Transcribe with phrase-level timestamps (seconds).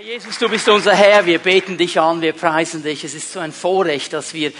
[0.00, 3.04] Herr Jesus, du bist unser Herr, wir beten dich an, wir preisen dich.
[3.04, 4.50] Es ist so ein Vorrecht, dass wir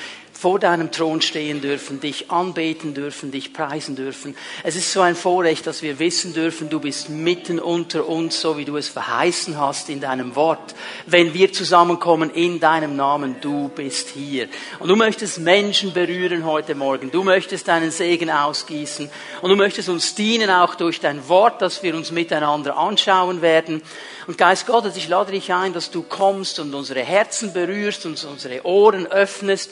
[0.40, 4.35] vor deinem Thron stehen dürfen, dich anbeten dürfen, dich preisen dürfen.
[4.62, 8.56] Es ist so ein Vorrecht, dass wir wissen dürfen, du bist mitten unter uns, so
[8.56, 10.74] wie du es verheißen hast in deinem Wort.
[11.04, 14.48] Wenn wir zusammenkommen in deinem Namen, du bist hier.
[14.79, 17.11] Und du möchtest Menschen berühren heute Morgen.
[17.11, 19.11] Du möchtest deinen Segen ausgießen.
[19.43, 23.83] Und du möchtest uns dienen auch durch dein Wort, dass wir uns miteinander anschauen werden.
[24.27, 28.23] Und Geist Gottes, ich lade dich ein, dass du kommst und unsere Herzen berührst und
[28.25, 29.70] unsere Ohren öffnest,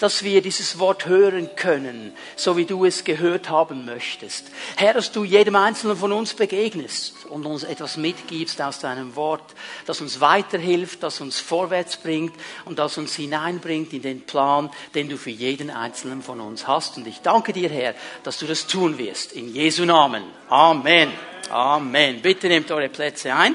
[0.00, 4.46] dass wir dieses Wort hören können, so wie du es gehört haben möchtest.
[4.76, 9.44] Herr, dass du jedem Einzelnen von uns begegnest und uns etwas mitgibst aus deinem Wort,
[9.86, 15.08] das uns weiterhilft, das uns vorwärts bringt und das uns hineinbringt in den Plan, den
[15.08, 16.96] du für jeden Einzelnen von uns hast.
[16.96, 19.32] Und ich danke dir, Herr, dass du das tun wirst.
[19.32, 20.24] In Jesu Namen.
[20.48, 21.12] Amen.
[21.50, 22.22] Amen.
[22.22, 23.54] Bitte nehmt eure Plätze ein.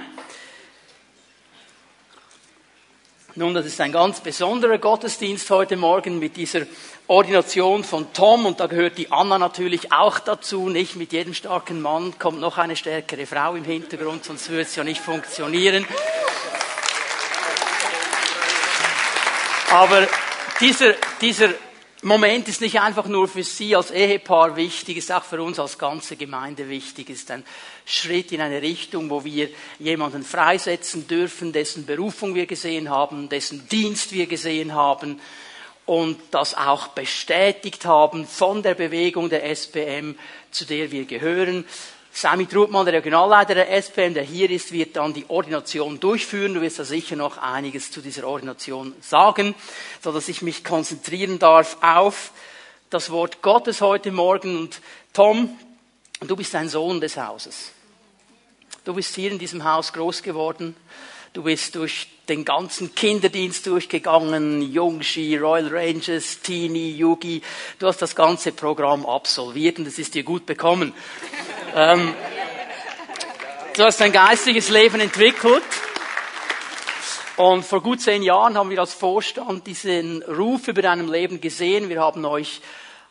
[3.37, 6.61] Nun, das ist ein ganz besonderer Gottesdienst heute Morgen mit dieser
[7.07, 10.69] Ordination von Tom und da gehört die Anna natürlich auch dazu.
[10.69, 14.73] Nicht mit jedem starken Mann kommt noch eine stärkere Frau im Hintergrund, sonst würde es
[14.77, 15.85] ja nicht funktionieren.
[19.69, 20.07] Aber
[20.61, 21.49] dieser, dieser
[22.07, 25.79] Moment ist nicht einfach nur für Sie als Ehepaar wichtig, ist auch für uns als
[25.79, 27.43] ganze Gemeinde wichtig, ist ein
[27.83, 33.67] Schritt in eine Richtung, wo wir jemanden freisetzen dürfen, dessen Berufung wir gesehen haben, dessen
[33.69, 35.19] Dienst wir gesehen haben
[35.87, 40.13] und das auch bestätigt haben von der Bewegung der SPM,
[40.51, 41.65] zu der wir gehören.
[42.17, 46.53] Sami Trutmann, der Regionalleiter der SPM, der hier ist, wird dann die Ordination durchführen.
[46.53, 49.53] Du wirst da sicher noch einiges zu dieser Ordination sagen,
[50.01, 52.31] so dass ich mich konzentrieren darf auf
[52.89, 54.55] das Wort Gottes heute Morgen.
[54.57, 54.79] Und
[55.11, 55.59] Tom,
[56.21, 57.73] du bist ein Sohn des Hauses.
[58.85, 60.73] Du bist hier in diesem Haus groß geworden.
[61.33, 67.41] Du bist durch den ganzen Kinderdienst durchgegangen, Jungski, Royal Rangers, Teenie, Yugi.
[67.79, 70.93] Du hast das ganze Programm absolviert und es ist dir gut bekommen.
[71.75, 72.13] ähm,
[73.75, 75.63] du hast ein geistiges Leben entwickelt.
[77.37, 81.89] Und vor gut zehn Jahren haben wir als Vorstand diesen Ruf über deinem Leben gesehen.
[81.89, 82.61] Wir haben euch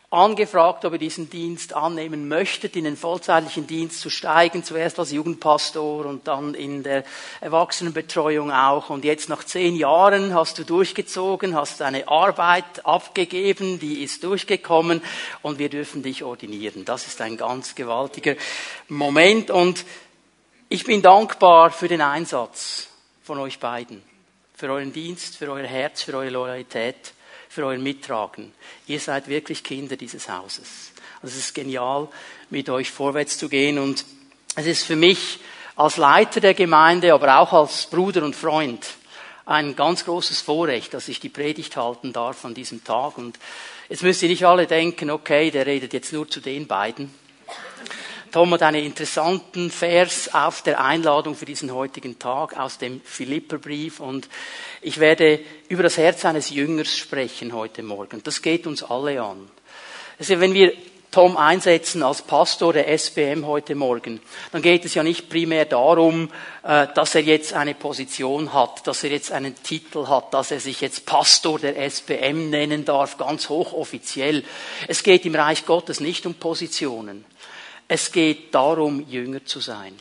[0.09, 5.11] angefragt, ob ihr diesen Dienst annehmen möchtet, in den vollzeitlichen Dienst zu steigen, zuerst als
[5.11, 7.03] Jugendpastor und dann in der
[7.41, 8.89] Erwachsenenbetreuung auch.
[8.89, 15.01] Und jetzt nach zehn Jahren hast du durchgezogen, hast deine Arbeit abgegeben, die ist durchgekommen
[15.41, 16.85] und wir dürfen dich ordinieren.
[16.85, 18.35] Das ist ein ganz gewaltiger
[18.87, 19.85] Moment und
[20.69, 22.87] ich bin dankbar für den Einsatz
[23.23, 24.03] von euch beiden,
[24.55, 27.14] für euren Dienst, für euer Herz, für eure Loyalität
[27.55, 28.51] für euer Mittragen.
[28.85, 30.91] Ihr seid wirklich Kinder dieses Hauses.
[31.21, 32.09] Also es ist genial,
[32.49, 34.03] mit euch vorwärts zu gehen und
[34.57, 35.39] es ist für mich
[35.77, 38.85] als Leiter der Gemeinde, aber auch als Bruder und Freund
[39.45, 43.17] ein ganz großes Vorrecht, dass ich die Predigt halten darf an diesem Tag.
[43.17, 43.39] Und
[43.87, 47.13] jetzt müsst ihr nicht alle denken, okay, der redet jetzt nur zu den beiden.
[48.35, 54.01] Tom hat einen interessanten Vers auf der Einladung für diesen heutigen Tag aus dem Philipperbrief
[54.01, 54.27] und
[54.81, 58.21] ich werde über das Herz eines Jüngers sprechen heute Morgen.
[58.23, 59.49] Das geht uns alle an.
[60.19, 60.73] Also wenn wir
[61.11, 64.19] Tom einsetzen als Pastor der SBM heute Morgen,
[64.51, 66.29] dann geht es ja nicht primär darum,
[66.63, 70.59] äh, dass er jetzt eine Position hat, dass er jetzt einen Titel hat, dass er
[70.59, 74.43] sich jetzt Pastor der SBM nennen darf, ganz hochoffiziell.
[74.89, 77.23] Es geht im Reich Gottes nicht um Positionen.
[77.87, 79.95] Es geht darum, Jünger zu sein.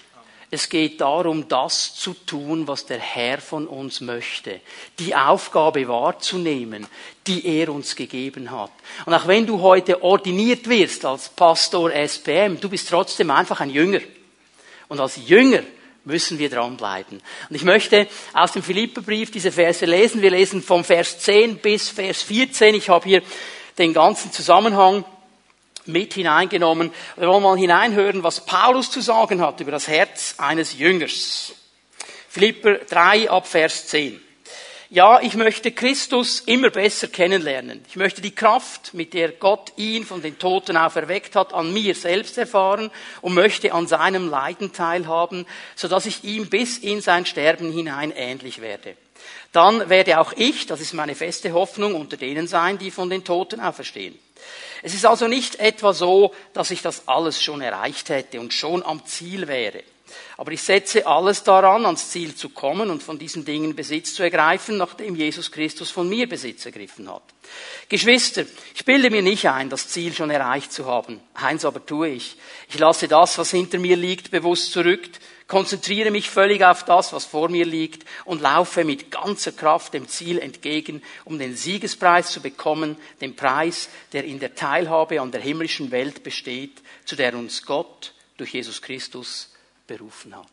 [0.50, 4.60] Es geht darum, das zu tun, was der Herr von uns möchte.
[5.00, 6.86] Die Aufgabe wahrzunehmen,
[7.26, 8.70] die er uns gegeben hat.
[9.04, 13.70] Und auch wenn du heute ordiniert wirst als Pastor SPM, du bist trotzdem einfach ein
[13.70, 14.00] Jünger.
[14.86, 15.64] Und als Jünger
[16.04, 17.20] müssen wir dranbleiben.
[17.48, 20.22] Und ich möchte aus dem Philipperbrief diese Verse lesen.
[20.22, 22.76] Wir lesen vom Vers 10 bis Vers 14.
[22.76, 23.22] Ich habe hier
[23.78, 25.04] den ganzen Zusammenhang
[25.86, 26.92] mit hineingenommen.
[27.16, 31.52] Wir wollen mal hineinhören, was Paulus zu sagen hat über das Herz eines Jüngers.
[32.28, 34.20] Philipper 3 ab Vers 10.
[34.90, 37.84] Ja, ich möchte Christus immer besser kennenlernen.
[37.88, 41.94] Ich möchte die Kraft, mit der Gott ihn von den Toten auferweckt hat, an mir
[41.94, 47.26] selbst erfahren und möchte an seinem Leiden teilhaben, so dass ich ihm bis in sein
[47.26, 48.96] Sterben hinein ähnlich werde.
[49.52, 53.24] Dann werde auch ich, das ist meine feste Hoffnung, unter denen sein, die von den
[53.24, 54.18] Toten auferstehen.
[54.82, 58.82] Es ist also nicht etwa so, dass ich das alles schon erreicht hätte und schon
[58.82, 59.82] am Ziel wäre.
[60.36, 64.22] Aber ich setze alles daran, ans Ziel zu kommen und von diesen Dingen Besitz zu
[64.22, 67.22] ergreifen, nachdem Jesus Christus von mir Besitz ergriffen hat.
[67.88, 68.44] Geschwister,
[68.74, 71.20] ich bilde mir nicht ein, das Ziel schon erreicht zu haben.
[71.34, 72.36] Eins aber tue ich.
[72.68, 75.08] Ich lasse das, was hinter mir liegt, bewusst zurück,
[75.46, 80.08] konzentriere mich völlig auf das, was vor mir liegt und laufe mit ganzer Kraft dem
[80.08, 85.40] Ziel entgegen, um den Siegespreis zu bekommen, den Preis, der in der Teilhabe an der
[85.40, 89.52] himmlischen Welt besteht, zu der uns Gott durch Jesus Christus
[89.86, 90.46] berufen hat.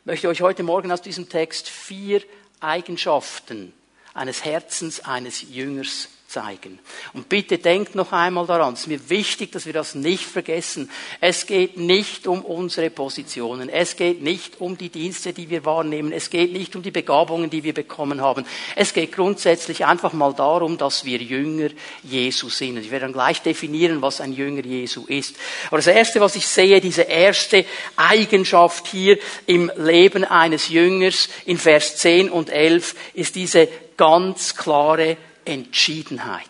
[0.00, 2.22] Ich möchte euch heute Morgen aus diesem Text vier
[2.60, 3.72] Eigenschaften
[4.14, 6.78] eines Herzens eines Jüngers zeigen.
[7.14, 10.90] Und bitte denkt noch einmal daran, es ist mir wichtig, dass wir das nicht vergessen.
[11.20, 16.12] Es geht nicht um unsere Positionen, es geht nicht um die Dienste, die wir wahrnehmen,
[16.12, 18.44] es geht nicht um die Begabungen, die wir bekommen haben.
[18.76, 21.70] Es geht grundsätzlich einfach mal darum, dass wir Jünger
[22.02, 22.76] Jesu sind.
[22.76, 25.34] Und ich werde dann gleich definieren, was ein Jünger Jesu ist.
[25.68, 27.64] Aber das Erste, was ich sehe, diese erste
[27.96, 35.16] Eigenschaft hier im Leben eines Jüngers in Vers 10 und 11, ist diese ganz klare
[35.48, 36.44] Entschiedenheit.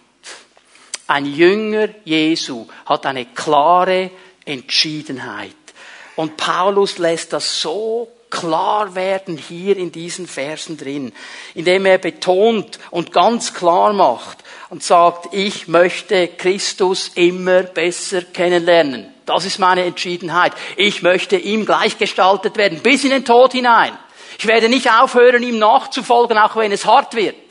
[1.07, 4.11] Ein Jünger Jesu hat eine klare
[4.45, 5.55] Entschiedenheit.
[6.17, 11.13] Und Paulus lässt das so klar werden hier in diesen Versen drin,
[11.55, 14.39] indem er betont und ganz klar macht
[14.71, 19.15] und sagt, ich möchte Christus immer besser kennenlernen.
[19.27, 20.53] Das ist meine Entschiedenheit.
[20.77, 23.97] Ich möchte ihm gleichgestaltet werden, bis in den Tod hinein.
[24.39, 27.48] Ich werde nicht aufhören, ihm nachzufolgen, auch wenn es hart wird.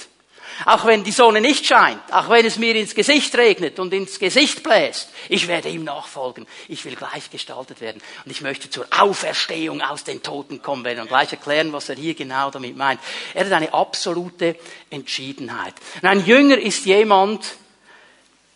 [0.65, 4.18] Auch wenn die Sonne nicht scheint, auch wenn es mir ins Gesicht regnet und ins
[4.18, 6.48] Gesicht bläst, ich werde ihm nachfolgen.
[6.68, 10.83] Ich will gleichgestaltet werden und ich möchte zur Auferstehung aus den Toten kommen.
[10.83, 13.00] Werden gleich erklären, was er hier genau damit meint.
[13.33, 14.56] Er hat eine absolute
[14.89, 15.75] Entschiedenheit.
[16.01, 17.45] Und ein Jünger ist jemand,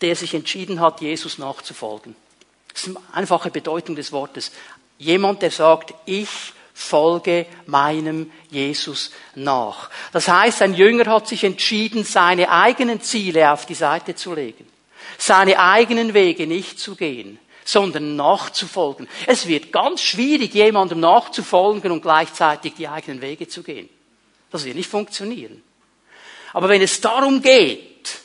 [0.00, 2.16] der sich entschieden hat, Jesus nachzufolgen.
[2.72, 4.50] Das ist eine einfache Bedeutung des Wortes.
[4.98, 6.28] Jemand, der sagt, ich
[6.82, 9.90] folge meinem Jesus nach.
[10.12, 14.66] Das heißt, ein Jünger hat sich entschieden, seine eigenen Ziele auf die Seite zu legen,
[15.16, 19.08] seine eigenen Wege nicht zu gehen, sondern nachzufolgen.
[19.26, 23.88] Es wird ganz schwierig, jemandem nachzufolgen und gleichzeitig die eigenen Wege zu gehen.
[24.50, 25.62] Das wird nicht funktionieren.
[26.52, 28.18] Aber wenn es darum geht,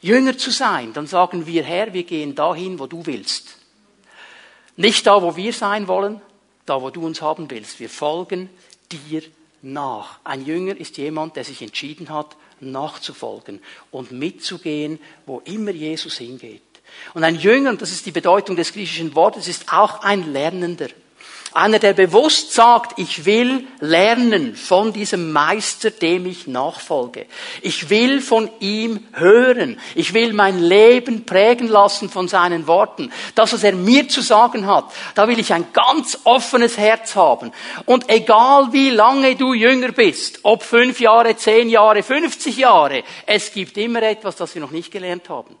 [0.00, 3.56] Jünger zu sein, dann sagen wir, Herr, wir gehen dahin, wo du willst.
[4.76, 6.20] Nicht da, wo wir sein wollen,
[6.68, 7.80] da wo du uns haben willst.
[7.80, 8.48] Wir folgen
[8.90, 9.22] dir
[9.62, 10.18] nach.
[10.24, 13.60] Ein Jünger ist jemand, der sich entschieden hat, nachzufolgen
[13.90, 16.62] und mitzugehen, wo immer Jesus hingeht.
[17.14, 20.88] Und ein Jünger, und das ist die Bedeutung des griechischen Wortes, ist auch ein Lernender.
[21.52, 27.26] Einer, der bewusst sagt, ich will lernen von diesem Meister, dem ich nachfolge.
[27.62, 29.80] Ich will von ihm hören.
[29.94, 33.10] Ich will mein Leben prägen lassen von seinen Worten.
[33.34, 34.84] Das, was er mir zu sagen hat,
[35.14, 37.52] da will ich ein ganz offenes Herz haben.
[37.86, 43.52] Und egal wie lange du jünger bist, ob fünf Jahre, zehn Jahre, 50 Jahre, es
[43.52, 45.56] gibt immer etwas, das wir noch nicht gelernt haben.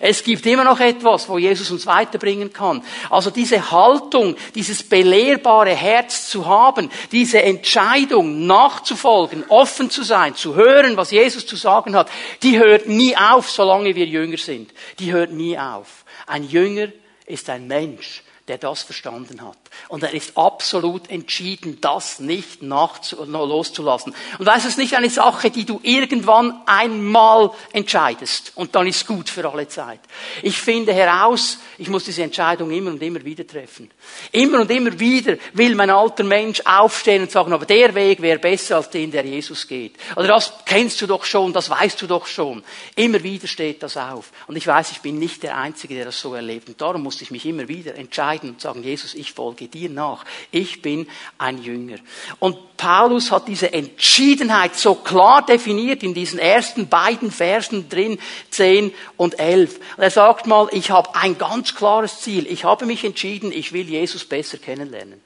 [0.00, 2.82] Es gibt immer noch etwas, wo Jesus uns weiterbringen kann.
[3.10, 10.54] Also diese Haltung, dieses belehrbare Herz zu haben, diese Entscheidung nachzufolgen, offen zu sein, zu
[10.54, 12.10] hören, was Jesus zu sagen hat,
[12.42, 14.72] die hört nie auf, solange wir Jünger sind.
[14.98, 16.04] Die hört nie auf.
[16.26, 16.88] Ein Jünger
[17.26, 19.61] ist ein Mensch, der das verstanden hat.
[19.88, 24.14] Und er ist absolut entschieden, das nicht loszulassen.
[24.38, 28.52] Und das ist nicht eine Sache, die du irgendwann einmal entscheidest.
[28.54, 30.00] Und dann ist gut für alle Zeit.
[30.42, 33.90] Ich finde heraus, ich muss diese Entscheidung immer und immer wieder treffen.
[34.30, 38.38] Immer und immer wieder will mein alter Mensch aufstehen und sagen, aber der Weg wäre
[38.38, 39.96] besser als den, der Jesus geht.
[40.16, 42.62] Oder das kennst du doch schon, das weißt du doch schon.
[42.96, 44.30] Immer wieder steht das auf.
[44.46, 46.68] Und ich weiß, ich bin nicht der Einzige, der das so erlebt.
[46.68, 50.24] Und darum musste ich mich immer wieder entscheiden und sagen, Jesus, ich folge dir nach.
[50.50, 51.06] Ich bin
[51.38, 51.96] ein Jünger.
[52.38, 58.18] Und Paulus hat diese Entschiedenheit so klar definiert in diesen ersten beiden Versen drin,
[58.50, 59.76] 10 und 11.
[59.96, 62.46] Und er sagt mal, ich habe ein ganz klares Ziel.
[62.46, 65.20] Ich habe mich entschieden, ich will Jesus besser kennenlernen.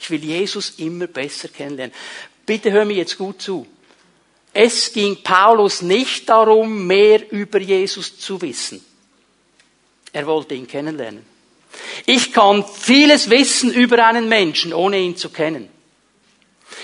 [0.00, 1.94] Ich will Jesus immer besser kennenlernen.
[2.46, 3.66] Bitte hör mir jetzt gut zu.
[4.52, 8.84] Es ging Paulus nicht darum, mehr über Jesus zu wissen.
[10.12, 11.24] Er wollte ihn kennenlernen.
[12.06, 15.68] Ich kann vieles wissen über einen Menschen, ohne ihn zu kennen.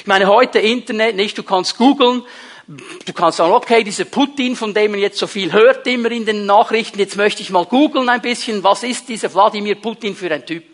[0.00, 2.22] Ich meine, heute Internet nicht, du kannst googeln,
[2.66, 6.26] du kannst sagen, okay, dieser Putin, von dem man jetzt so viel hört immer in
[6.26, 10.30] den Nachrichten, jetzt möchte ich mal googeln ein bisschen, was ist dieser Wladimir Putin für
[10.30, 10.64] ein Typ?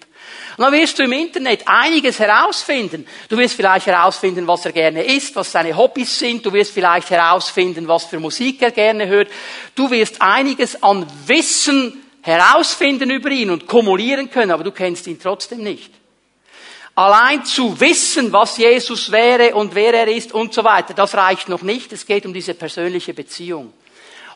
[0.57, 3.07] Und dann wirst du im Internet einiges herausfinden.
[3.29, 6.45] Du wirst vielleicht herausfinden, was er gerne isst, was seine Hobbys sind.
[6.45, 9.29] Du wirst vielleicht herausfinden, was für Musik er gerne hört.
[9.75, 15.19] Du wirst einiges an Wissen herausfinden über ihn und kumulieren können, aber du kennst ihn
[15.19, 15.93] trotzdem nicht.
[16.95, 21.49] Allein zu wissen, was Jesus wäre und wer er ist und so weiter, das reicht
[21.49, 21.93] noch nicht.
[21.93, 23.73] Es geht um diese persönliche Beziehung.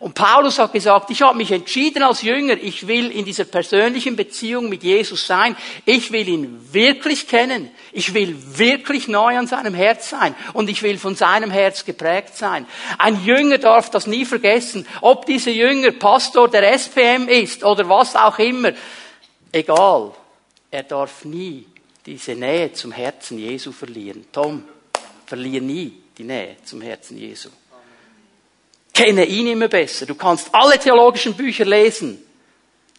[0.05, 4.17] Und Paulus hat gesagt, ich habe mich entschieden als Jünger, ich will in dieser persönlichen
[4.17, 5.57] Beziehung mit Jesus sein,
[5.87, 10.83] ich will ihn wirklich kennen, ich will wirklich neu an seinem Herz sein und ich
[10.83, 12.67] will von seinem Herz geprägt sein.
[12.99, 18.15] Ein Jünger darf das nie vergessen, ob dieser Jünger Pastor der SPM ist oder was
[18.15, 18.73] auch immer,
[19.53, 20.13] egal,
[20.71, 21.65] er darf nie
[22.05, 24.27] diese Nähe zum Herzen Jesu verlieren.
[24.31, 24.65] Tom,
[25.25, 27.49] verliere nie die Nähe zum Herzen Jesu.
[28.95, 30.07] Kenne ihn immer besser.
[30.07, 32.25] Du kannst alle theologischen Bücher lesen.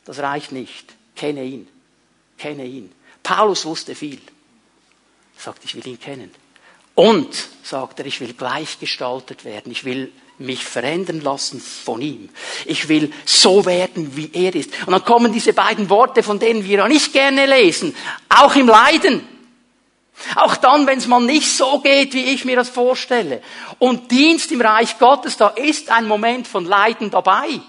[0.03, 0.93] Das reicht nicht.
[1.15, 1.67] Kenne ihn.
[2.37, 2.91] Kenne ihn.
[3.23, 4.19] Paulus wusste viel.
[5.37, 6.31] Er sagt, ich will ihn kennen.
[6.95, 9.71] Und, sagt er, ich will gleichgestaltet werden.
[9.71, 12.29] Ich will mich verändern lassen von ihm.
[12.65, 14.71] Ich will so werden, wie er ist.
[14.85, 17.95] Und dann kommen diese beiden Worte, von denen wir ja nicht gerne lesen.
[18.29, 19.34] Auch im Leiden.
[20.35, 23.41] Auch dann, wenn es mal nicht so geht, wie ich mir das vorstelle.
[23.79, 27.59] Und Dienst im Reich Gottes, da ist ein Moment von Leiden dabei.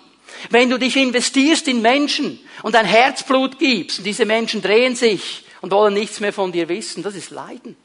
[0.51, 5.45] Wenn du dich investierst in Menschen und dein Herzblut gibst und diese Menschen drehen sich
[5.61, 7.77] und wollen nichts mehr von dir wissen, das ist Leiden.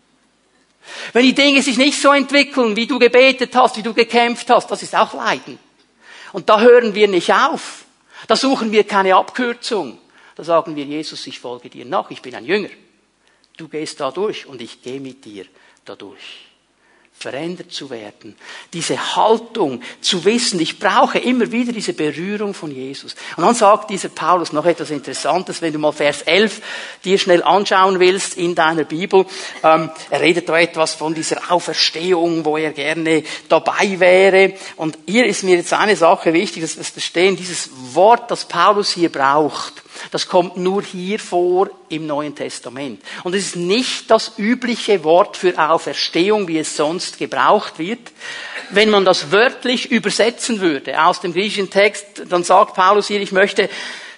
[1.13, 4.69] Wenn die Dinge sich nicht so entwickeln, wie du gebetet hast, wie du gekämpft hast,
[4.69, 5.59] das ist auch Leiden.
[6.33, 7.85] Und da hören wir nicht auf.
[8.27, 9.97] Da suchen wir keine Abkürzung.
[10.35, 12.69] Da sagen wir, Jesus, ich folge dir nach, ich bin ein Jünger.
[13.57, 15.45] Du gehst da durch und ich gehe mit dir
[15.85, 16.51] da durch.
[17.21, 18.35] Verändert zu werden.
[18.73, 23.15] Diese Haltung zu wissen, ich brauche immer wieder diese Berührung von Jesus.
[23.37, 26.61] Und dann sagt dieser Paulus noch etwas Interessantes, wenn du mal Vers 11
[27.05, 29.27] dir schnell anschauen willst in deiner Bibel.
[29.61, 34.53] Ähm, er redet da etwas von dieser Auferstehung, wo er gerne dabei wäre.
[34.77, 38.89] Und hier ist mir jetzt eine Sache wichtig, dass wir verstehen, dieses Wort, das Paulus
[38.89, 43.03] hier braucht das kommt nur hier vor im Neuen Testament.
[43.23, 47.99] Und es ist nicht das übliche Wort für Auferstehung, wie es sonst gebraucht wird.
[48.71, 53.31] Wenn man das wörtlich übersetzen würde aus dem griechischen Text, dann sagt Paulus hier, ich
[53.31, 53.69] möchte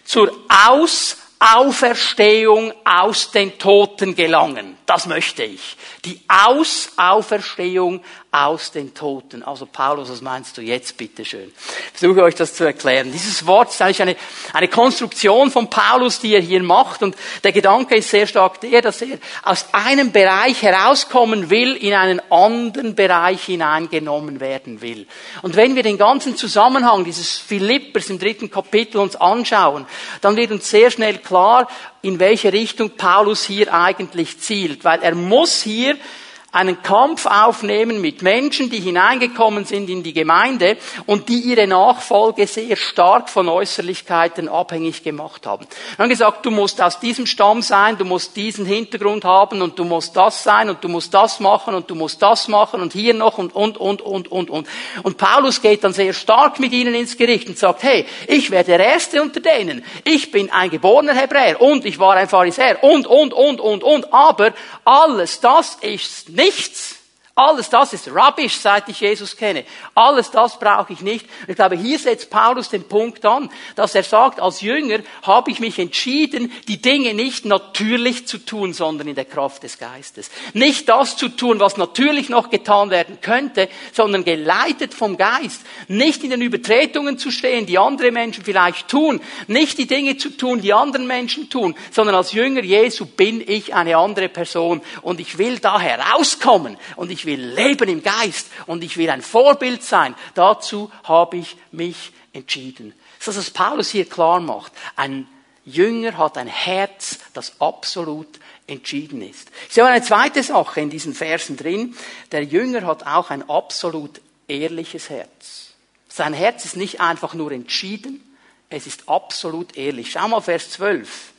[0.06, 0.32] zur
[0.68, 4.78] Ausauferstehung aus den Toten gelangen.
[4.86, 5.76] Das möchte ich.
[6.06, 9.44] Die Ausauferstehung aus den Toten.
[9.44, 11.54] Also Paulus, was meinst du jetzt bitte schön?
[11.94, 13.12] Ich versuche euch das zu erklären.
[13.12, 14.16] Dieses Wort ist eigentlich eine,
[14.54, 17.04] eine Konstruktion von Paulus, die er hier macht.
[17.04, 21.94] Und der Gedanke ist sehr stark der, dass er aus einem Bereich herauskommen will, in
[21.94, 25.06] einen anderen Bereich hineingenommen werden will.
[25.44, 29.86] Und wenn wir den ganzen Zusammenhang dieses Philippers im dritten Kapitel uns anschauen,
[30.22, 31.68] dann wird uns sehr schnell klar,
[32.02, 34.84] in welche Richtung Paulus hier eigentlich zielt.
[34.84, 36.23] Weil er muss hier decir
[36.54, 42.46] einen Kampf aufnehmen mit Menschen, die hineingekommen sind in die Gemeinde und die ihre Nachfolge
[42.46, 45.66] sehr stark von Äußerlichkeiten abhängig gemacht haben.
[45.98, 49.80] Er hat gesagt, du musst aus diesem Stamm sein, du musst diesen Hintergrund haben und
[49.80, 52.94] du musst das sein und du musst das machen und du musst das machen und
[52.94, 54.68] hier noch und, und, und, und, und, und.
[55.02, 58.78] Und Paulus geht dann sehr stark mit ihnen ins Gericht und sagt, hey, ich werde
[58.78, 59.84] der Erste unter denen.
[60.04, 64.14] Ich bin ein geborener Hebräer und ich war ein Pharisäer und, und, und, und, und.
[64.14, 64.54] Aber
[64.86, 66.96] alles das ist nicht nichts.
[67.36, 69.66] Alles das ist rubbish, seit ich Jesus kenne.
[69.96, 71.26] Alles das brauche ich nicht.
[71.48, 75.60] Ich glaube, hier setzt Paulus den Punkt an, dass er sagt, als Jünger habe ich
[75.60, 80.30] mich entschieden, die Dinge nicht natürlich zu tun, sondern in der Kraft des Geistes.
[80.54, 85.62] Nicht das zu tun, was natürlich noch getan werden könnte, sondern geleitet vom Geist.
[85.88, 89.20] Nicht in den Übertretungen zu stehen, die andere Menschen vielleicht tun.
[89.48, 93.74] Nicht die Dinge zu tun, die anderen Menschen tun, sondern als Jünger Jesu bin ich
[93.74, 98.48] eine andere Person und ich will da herauskommen und ich ich will leben im Geist
[98.68, 100.16] und ich will ein Vorbild sein.
[100.34, 102.94] Dazu habe ich mich entschieden.
[103.20, 104.74] Das ist, was Paulus hier klar macht.
[104.96, 105.28] Ein
[105.66, 108.28] Jünger hat ein Herz, das absolut
[108.68, 109.50] entschieden ist.
[109.68, 111.96] Ich sehe eine zweite Sache in diesen Versen drin.
[112.32, 115.74] Der Jünger hat auch ein absolut ehrliches Herz.
[116.10, 118.22] Sein Herz ist nicht einfach nur entschieden,
[118.70, 120.12] es ist absolut ehrlich.
[120.12, 121.33] Schau mal Vers 12.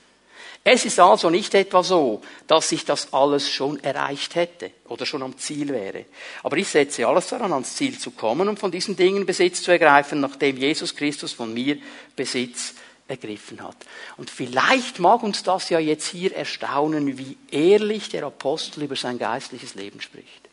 [0.66, 5.22] Es ist also nicht etwa so, dass ich das alles schon erreicht hätte oder schon
[5.22, 6.06] am Ziel wäre.
[6.42, 9.72] Aber ich setze alles daran, ans Ziel zu kommen und von diesen Dingen Besitz zu
[9.72, 11.76] ergreifen, nachdem Jesus Christus von mir
[12.16, 12.72] Besitz
[13.06, 13.76] ergriffen hat.
[14.16, 19.18] Und vielleicht mag uns das ja jetzt hier erstaunen, wie ehrlich der Apostel über sein
[19.18, 20.43] geistliches Leben spricht.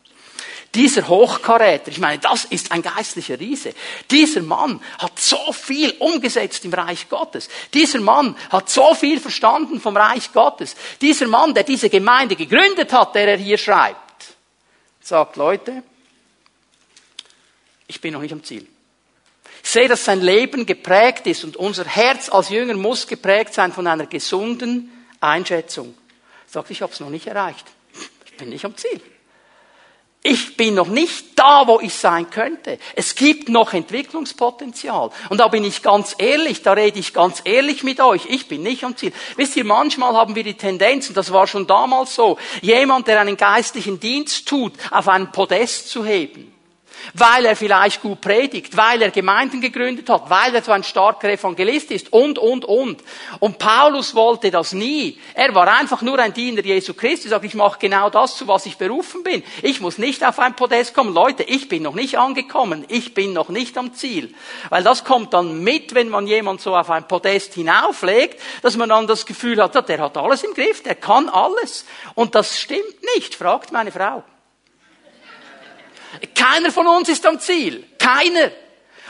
[0.74, 3.74] Dieser Hochkaräter, ich meine, das ist ein geistlicher Riese.
[4.10, 7.48] Dieser Mann hat so viel umgesetzt im Reich Gottes.
[7.74, 10.74] Dieser Mann hat so viel verstanden vom Reich Gottes.
[11.00, 14.24] Dieser Mann, der diese Gemeinde gegründet hat, der er hier schreibt,
[15.00, 15.82] sagt, Leute,
[17.86, 18.66] ich bin noch nicht am Ziel.
[19.62, 23.72] Ich sehe, dass sein Leben geprägt ist und unser Herz als Jünger muss geprägt sein
[23.72, 25.94] von einer gesunden Einschätzung.
[26.46, 27.66] Sagt, ich habe es noch nicht erreicht.
[28.26, 29.00] Ich bin nicht am Ziel.
[30.24, 32.78] Ich bin noch nicht da, wo ich sein könnte.
[32.94, 35.10] Es gibt noch Entwicklungspotenzial.
[35.30, 38.26] Und da bin ich ganz ehrlich, da rede ich ganz ehrlich mit euch.
[38.28, 39.12] Ich bin nicht am Ziel.
[39.36, 43.20] Wisst ihr, manchmal haben wir die Tendenz, und das war schon damals so, jemand, der
[43.20, 46.51] einen geistlichen Dienst tut, auf einen Podest zu heben
[47.14, 51.30] weil er vielleicht gut predigt, weil er Gemeinden gegründet hat, weil er so ein starker
[51.30, 53.02] Evangelist ist und, und, und.
[53.40, 55.18] Und Paulus wollte das nie.
[55.34, 58.66] Er war einfach nur ein Diener Jesu Christi, sagt, ich mache genau das, zu was
[58.66, 59.42] ich berufen bin.
[59.62, 61.12] Ich muss nicht auf ein Podest kommen.
[61.12, 62.84] Leute, ich bin noch nicht angekommen.
[62.88, 64.34] Ich bin noch nicht am Ziel.
[64.68, 68.88] Weil das kommt dann mit, wenn man jemand so auf ein Podest hinauflegt, dass man
[68.88, 71.84] dann das Gefühl hat, der hat alles im Griff, der kann alles.
[72.14, 74.22] Und das stimmt nicht, fragt meine Frau.
[76.34, 77.84] Keiner von uns ist am Ziel.
[77.98, 78.50] Keiner.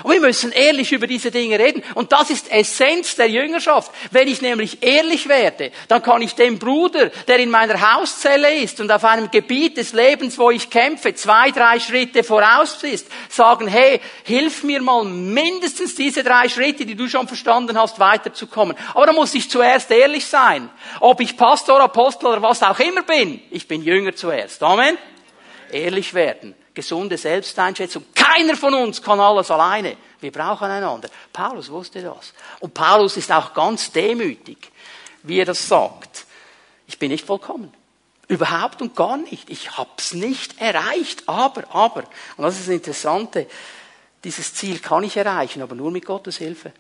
[0.02, 1.82] Und wir müssen ehrlich über diese Dinge reden.
[1.94, 3.92] Und das ist Essenz der Jüngerschaft.
[4.11, 8.80] Wenn ich nämlich ehrlich werde, dann kann ich dem Bruder, der in meiner Hauszelle ist
[8.80, 13.68] und auf einem Gebiet des Lebens, wo ich kämpfe, zwei, drei Schritte voraus ist, sagen,
[13.68, 18.76] hey, hilf mir mal mindestens diese drei Schritte, die du schon verstanden hast, weiterzukommen.
[18.94, 20.71] Aber da muss ich zuerst ehrlich sein.
[21.00, 24.62] Ob ich Pastor, Apostel oder was auch immer bin, ich bin Jünger zuerst.
[24.62, 24.97] Amen.
[25.71, 28.05] Ehrlich werden gesunde Selbsteinschätzung.
[28.14, 29.97] Keiner von uns kann alles alleine.
[30.21, 31.09] Wir brauchen einander.
[31.33, 32.33] Paulus wusste das.
[32.61, 34.71] Und Paulus ist auch ganz demütig,
[35.23, 36.26] wie er das sagt.
[36.87, 37.73] Ich bin nicht vollkommen.
[38.29, 39.50] Überhaupt und gar nicht.
[39.50, 41.25] Ich hab's nicht erreicht.
[41.26, 42.05] Aber, aber,
[42.37, 43.47] und das ist das Interessante,
[44.25, 46.73] dieses Ziel kann ich erreichen, aber nur mit Gottes Hilfe.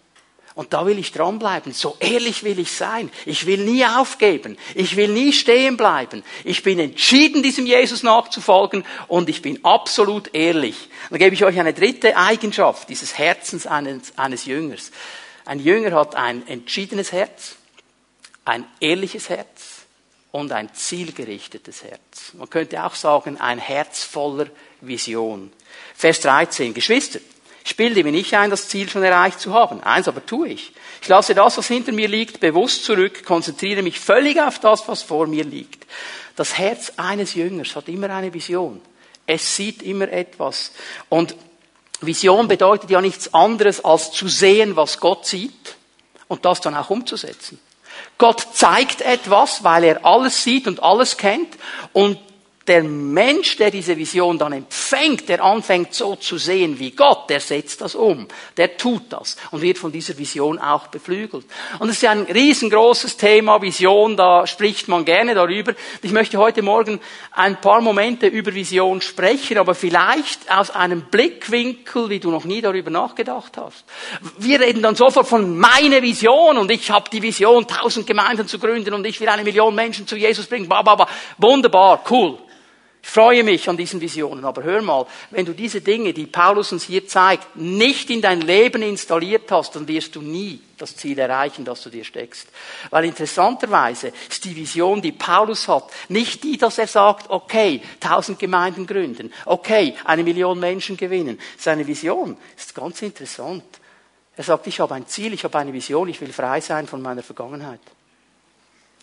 [0.54, 1.72] Und da will ich dranbleiben.
[1.72, 3.10] So ehrlich will ich sein.
[3.24, 4.58] Ich will nie aufgeben.
[4.74, 6.22] Ich will nie stehen bleiben.
[6.44, 10.76] Ich bin entschieden, diesem Jesus nachzufolgen und ich bin absolut ehrlich.
[11.08, 14.90] Dann gebe ich euch eine dritte Eigenschaft dieses Herzens eines, eines Jüngers.
[15.44, 17.56] Ein Jünger hat ein entschiedenes Herz,
[18.44, 19.82] ein ehrliches Herz
[20.32, 22.32] und ein zielgerichtetes Herz.
[22.34, 24.46] Man könnte auch sagen, ein Herz voller
[24.80, 25.52] Vision.
[25.94, 26.74] Vers 13.
[26.74, 27.20] Geschwister,
[27.64, 29.82] ich bilde mir nicht ein, das Ziel schon erreicht zu haben.
[29.82, 30.72] Eins aber tue ich.
[31.00, 35.02] Ich lasse das, was hinter mir liegt, bewusst zurück, konzentriere mich völlig auf das, was
[35.02, 35.86] vor mir liegt.
[36.36, 38.80] Das Herz eines Jüngers hat immer eine Vision.
[39.26, 40.72] Es sieht immer etwas.
[41.08, 41.36] Und
[42.00, 45.76] Vision bedeutet ja nichts anderes, als zu sehen, was Gott sieht
[46.28, 47.60] und das dann auch umzusetzen.
[48.18, 51.56] Gott zeigt etwas, weil er alles sieht und alles kennt
[51.92, 52.18] und
[52.66, 57.40] der Mensch, der diese Vision dann empfängt, der anfängt so zu sehen wie Gott, der
[57.40, 61.44] setzt das um, der tut das und wird von dieser Vision auch beflügelt.
[61.80, 65.74] Und es ist ja ein riesengroßes Thema, Vision, da spricht man gerne darüber.
[66.02, 67.00] Ich möchte heute Morgen
[67.32, 72.60] ein paar Momente über Vision sprechen, aber vielleicht aus einem Blickwinkel, wie du noch nie
[72.60, 73.84] darüber nachgedacht hast.
[74.38, 78.58] Wir reden dann sofort von meiner Vision und ich habe die Vision, tausend Gemeinden zu
[78.58, 80.68] gründen und ich will eine Million Menschen zu Jesus bringen.
[80.68, 81.08] Ba, ba.
[81.38, 82.38] Wunderbar, cool.
[83.04, 86.72] Ich freue mich an diesen Visionen, aber hör mal, wenn du diese Dinge, die Paulus
[86.72, 91.18] uns hier zeigt, nicht in dein Leben installiert hast, dann wirst du nie das Ziel
[91.18, 92.48] erreichen, das du dir steckst.
[92.90, 98.38] Weil interessanterweise ist die Vision, die Paulus hat, nicht die, dass er sagt, okay, tausend
[98.38, 101.40] Gemeinden gründen, okay, eine Million Menschen gewinnen.
[101.58, 103.64] Seine Vision ist ganz interessant.
[104.36, 107.02] Er sagt, ich habe ein Ziel, ich habe eine Vision, ich will frei sein von
[107.02, 107.80] meiner Vergangenheit.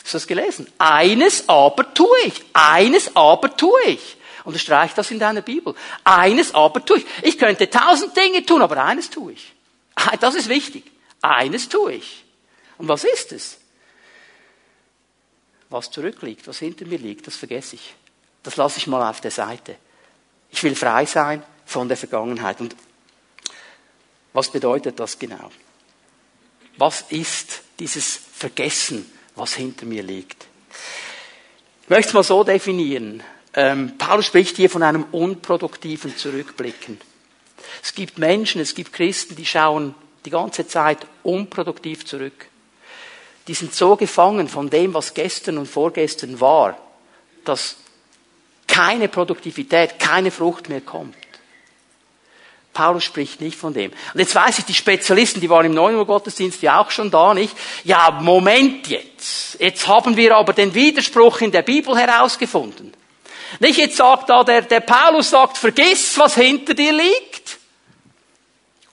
[0.04, 0.68] Hast du das gelesen?
[0.78, 2.44] Eines aber tue ich.
[2.54, 4.18] Eines aber tue ich.
[4.44, 5.76] Unterstreich das in deiner Bibel.
[6.04, 7.06] Eines aber tue ich.
[7.22, 9.54] Ich könnte tausend Dinge tun, aber eines tue ich.
[10.20, 10.90] Das ist wichtig.
[11.22, 12.24] Eines tue ich.
[12.78, 13.58] Und was ist es?
[15.70, 17.94] Was zurückliegt, was hinter mir liegt, das vergesse ich.
[18.42, 19.76] Das lasse ich mal auf der Seite.
[20.50, 22.60] Ich will frei sein von der Vergangenheit.
[22.62, 22.76] Und
[24.34, 25.52] was bedeutet das genau?
[26.78, 30.48] Was ist dieses Vergessen was hinter mir liegt.
[31.84, 33.24] Ich möchte es mal so definieren.
[33.54, 37.00] Ähm, Paulus spricht hier von einem unproduktiven Zurückblicken.
[37.82, 42.48] Es gibt Menschen, es gibt Christen, die schauen die ganze Zeit unproduktiv zurück.
[43.48, 46.78] Die sind so gefangen von dem, was gestern und vorgestern war,
[47.46, 47.78] dass
[48.68, 51.16] keine Produktivität, keine Frucht mehr kommt.
[52.80, 53.92] Paulus spricht nicht von dem.
[54.14, 57.12] Und jetzt weiß ich, die Spezialisten, die waren im 9 Uhr Gottesdienst ja auch schon
[57.12, 57.54] da, nicht?
[57.84, 59.60] Ja, Moment jetzt.
[59.60, 62.94] Jetzt haben wir aber den Widerspruch in der Bibel herausgefunden.
[63.60, 67.58] Nicht jetzt sagt da der, der Paulus sagt, vergiss, was hinter dir liegt.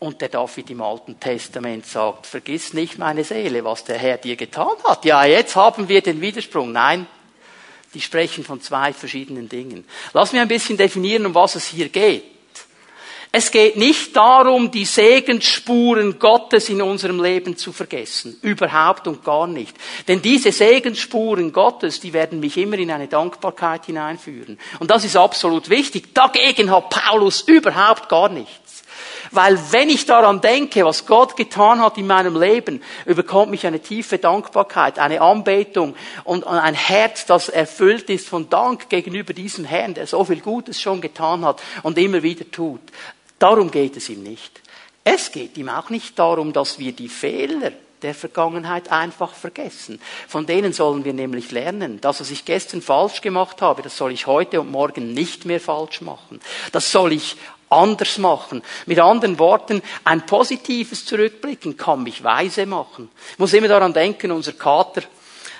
[0.01, 4.35] Und der David im Alten Testament sagt, vergiss nicht meine Seele, was der Herr dir
[4.35, 5.05] getan hat.
[5.05, 6.67] Ja, jetzt haben wir den Widerspruch.
[6.67, 7.07] Nein,
[7.95, 9.87] die sprechen von zwei verschiedenen Dingen.
[10.13, 12.36] Lass mich ein bisschen definieren, um was es hier geht.
[13.39, 18.39] Es geht nicht darum, die Segensspuren Gottes in unserem Leben zu vergessen.
[18.41, 19.77] Überhaupt und gar nicht.
[20.09, 24.59] Denn diese Segensspuren Gottes, die werden mich immer in eine Dankbarkeit hineinführen.
[24.81, 26.15] Und das ist absolut wichtig.
[26.15, 28.85] Dagegen hat Paulus überhaupt gar nichts.
[29.33, 33.81] Weil wenn ich daran denke, was Gott getan hat in meinem Leben, überkommt mich eine
[33.81, 35.95] tiefe Dankbarkeit, eine Anbetung
[36.25, 40.81] und ein Herz, das erfüllt ist von Dank gegenüber diesem Herrn, der so viel Gutes
[40.81, 42.81] schon getan hat und immer wieder tut.
[43.39, 44.61] Darum geht es ihm nicht.
[45.05, 47.73] Es geht ihm auch nicht darum, dass wir die Fehler
[48.03, 50.01] der Vergangenheit einfach vergessen.
[50.29, 52.01] Von denen sollen wir nämlich lernen.
[52.01, 55.61] Das, was ich gestern falsch gemacht habe, das soll ich heute und morgen nicht mehr
[55.61, 56.41] falsch machen.
[56.73, 57.37] Das soll ich
[57.69, 58.63] anders machen.
[58.87, 63.09] Mit anderen Worten, ein positives Zurückblicken kann mich weise machen.
[63.33, 65.03] Ich muss immer daran denken, unser Kater,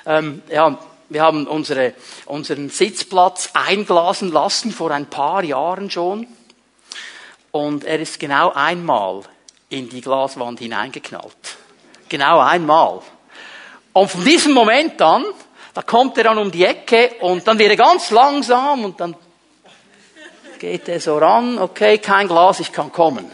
[0.05, 1.95] ähm, ja, wir haben unsere,
[2.27, 6.27] unseren Sitzplatz einglasen lassen vor ein paar Jahren schon.
[7.57, 9.23] Und er ist genau einmal
[9.71, 11.57] in die Glaswand hineingeknallt.
[12.09, 13.01] Genau einmal.
[13.93, 15.25] Und von diesem Moment an,
[15.73, 19.17] da kommt er dann um die Ecke und dann wird er ganz langsam und dann
[20.59, 23.31] geht er so ran, okay, kein Glas, ich kann kommen.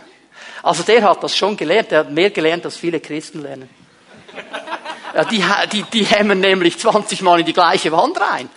[0.63, 3.69] Also der hat das schon gelernt, der hat mehr gelernt, als viele Christen lernen.
[5.15, 8.49] Ja, die, die, die hämmern nämlich 20 Mal in die gleiche Wand rein.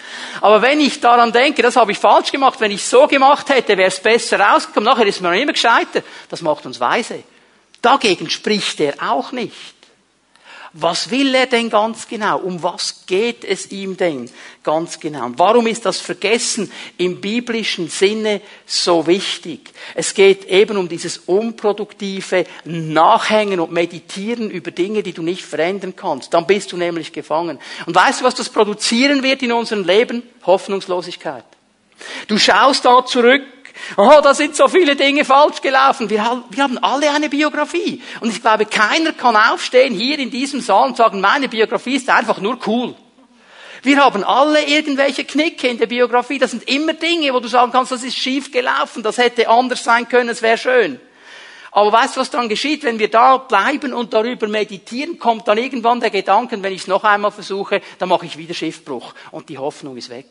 [0.41, 3.77] Aber wenn ich daran denke, das habe ich falsch gemacht, wenn ich so gemacht hätte,
[3.77, 4.85] wäre es besser rausgekommen.
[4.85, 6.01] Nachher ist man immer gescheiter.
[6.29, 7.23] Das macht uns weise.
[7.81, 9.74] Dagegen spricht er auch nicht.
[10.77, 12.39] Was will er denn ganz genau?
[12.39, 14.29] Um was geht es ihm denn
[14.61, 15.29] ganz genau?
[15.37, 19.71] Warum ist das Vergessen im biblischen Sinne so wichtig?
[19.93, 25.95] Es geht eben um dieses unproduktive Nachhängen und Meditieren über Dinge, die du nicht verändern
[25.95, 26.33] kannst.
[26.33, 27.57] Dann bist du nämlich gefangen.
[27.85, 30.23] Und weißt du, was das produzieren wird in unserem Leben?
[30.45, 31.45] Hoffnungslosigkeit.
[32.27, 33.43] Du schaust da zurück
[33.97, 36.09] Oh, da sind so viele Dinge falsch gelaufen.
[36.09, 38.01] Wir, haben alle eine Biografie.
[38.21, 42.09] Und ich glaube, keiner kann aufstehen hier in diesem Saal und sagen, meine Biografie ist
[42.09, 42.95] einfach nur cool.
[43.83, 46.39] Wir haben alle irgendwelche Knicke in der Biografie.
[46.39, 49.83] Das sind immer Dinge, wo du sagen kannst, das ist schief gelaufen, das hätte anders
[49.83, 50.99] sein können, es wäre schön.
[51.71, 52.83] Aber weißt du, was dann geschieht?
[52.83, 56.87] Wenn wir da bleiben und darüber meditieren, kommt dann irgendwann der Gedanke, wenn ich es
[56.87, 60.25] noch einmal versuche, dann mache ich wieder Schiffbruch und die Hoffnung ist weg.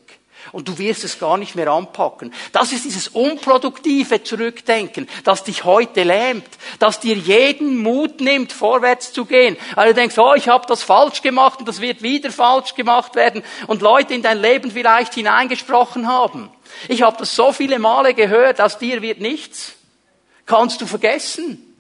[0.52, 2.32] Und du wirst es gar nicht mehr anpacken.
[2.52, 9.12] Das ist dieses unproduktive Zurückdenken, das dich heute lähmt, das dir jeden Mut nimmt, vorwärts
[9.12, 9.56] zu gehen.
[9.74, 13.14] Weil du denkst, oh, ich habe das falsch gemacht und das wird wieder falsch gemacht
[13.14, 16.50] werden und Leute in dein Leben vielleicht hineingesprochen haben.
[16.88, 19.74] Ich habe das so viele Male gehört, aus dir wird nichts.
[20.46, 21.74] Kannst du vergessen.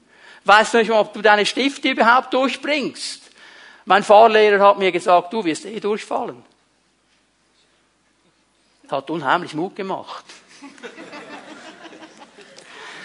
[0.44, 3.22] Weißt du nicht, ob du deine Stifte überhaupt durchbringst.
[3.86, 6.42] Mein Fahrlehrer hat mir gesagt, du wirst eh durchfallen.
[8.94, 10.24] Hat unheimlich Mut gemacht.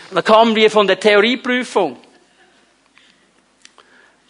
[0.09, 1.97] Und dann kamen wir von der Theorieprüfung.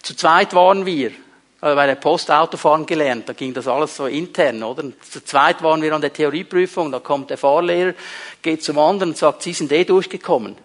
[0.02, 1.12] Zu zweit waren wir.
[1.60, 4.84] Also bei der Postautofahrt gelernt, da ging das alles so intern, oder?
[5.02, 7.94] Zu zweit waren wir an der Theorieprüfung, da kommt der Fahrlehrer,
[8.42, 10.56] geht zum anderen und sagt, Sie sind eh durchgekommen.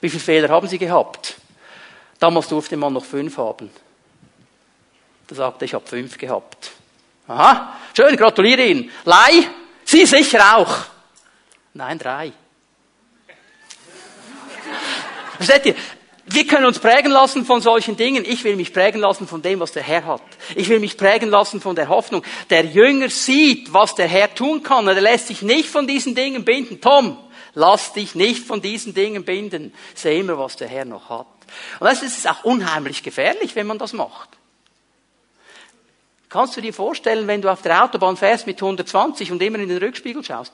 [0.00, 1.36] Wie viele Fehler haben Sie gehabt?
[2.18, 3.68] Damals durfte man noch fünf haben.
[5.26, 6.70] Da sagte ich, ich habe fünf gehabt.
[7.28, 8.90] Aha, schön, gratuliere Ihnen.
[9.04, 9.46] Lei,
[9.94, 10.74] Sie sicher auch.
[11.72, 12.32] Nein, drei.
[15.36, 15.74] Versteht ihr?
[16.26, 18.24] Wir können uns prägen lassen von solchen Dingen.
[18.26, 20.22] Ich will mich prägen lassen von dem, was der Herr hat.
[20.56, 22.24] Ich will mich prägen lassen von der Hoffnung.
[22.50, 26.16] Der Jünger sieht, was der Herr tun kann und er lässt sich nicht von diesen
[26.16, 26.80] Dingen binden.
[26.80, 27.16] Tom,
[27.54, 29.72] lass dich nicht von diesen Dingen binden.
[29.94, 31.28] Seh immer, was der Herr noch hat.
[31.78, 34.30] Und das ist auch unheimlich gefährlich, wenn man das macht.
[36.34, 39.68] Kannst du dir vorstellen, wenn du auf der Autobahn fährst mit 120 und immer in
[39.68, 40.50] den Rückspiegel schaust?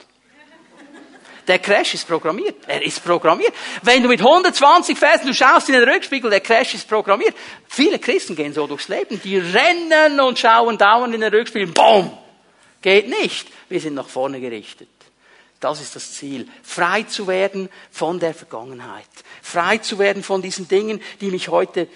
[1.49, 2.57] Der Crash ist programmiert.
[2.67, 3.55] Er ist programmiert.
[3.81, 7.35] Wenn du mit 120 fährst und du schaust in den Rückspiegel, der Crash ist programmiert.
[7.67, 9.23] Viele Christen gehen so durchs Leben.
[9.25, 11.73] Die rennen und schauen dauernd in den Rückspiegel.
[11.73, 12.13] Boom!
[12.83, 13.49] Geht nicht.
[13.71, 14.91] Wir sind nach vorne gerichtet.
[15.61, 16.47] Das ist das Ziel.
[16.63, 19.09] Frei zu werden von der Vergangenheit.
[19.41, 21.89] Frei zu werden von diesen Dingen, die mich heute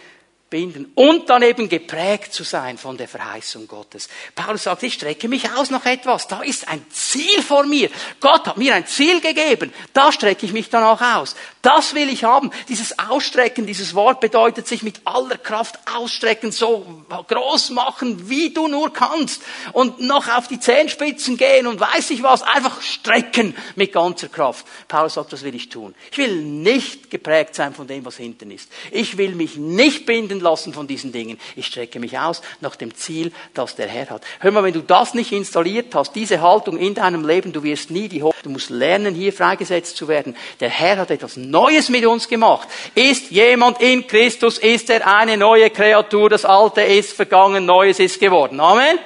[0.54, 4.08] binden und dann eben geprägt zu sein von der Verheißung Gottes.
[4.36, 6.28] Paulus sagt, ich strecke mich aus nach etwas.
[6.28, 7.90] Da ist ein Ziel vor mir.
[8.20, 9.72] Gott hat mir ein Ziel gegeben.
[9.94, 11.34] Da strecke ich mich dann auch aus.
[11.60, 12.52] Das will ich haben.
[12.68, 18.68] Dieses Ausstrecken, dieses Wort bedeutet sich mit aller Kraft ausstrecken, so groß machen, wie du
[18.68, 19.42] nur kannst.
[19.72, 24.64] Und noch auf die Zehenspitzen gehen und weiß ich was, einfach strecken mit ganzer Kraft.
[24.86, 25.96] Paulus sagt, das will ich tun.
[26.12, 28.70] Ich will nicht geprägt sein von dem, was hinten ist.
[28.92, 31.40] Ich will mich nicht binden lassen von diesen Dingen.
[31.56, 34.22] Ich strecke mich aus nach dem Ziel, das der Herr hat.
[34.38, 37.90] Hör mal, wenn du das nicht installiert hast, diese Haltung in deinem Leben, du wirst
[37.90, 40.36] nie die Hoffnung, du musst lernen, hier freigesetzt zu werden.
[40.60, 42.68] Der Herr hat etwas Neues mit uns gemacht.
[42.94, 48.20] Ist jemand in Christus, ist er eine neue Kreatur, das Alte ist vergangen, Neues ist
[48.20, 48.60] geworden.
[48.60, 48.98] Amen?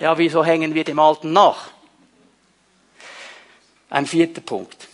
[0.00, 1.68] Ja, wieso hängen wir dem Alten nach?
[3.90, 4.88] Ein vierter Punkt.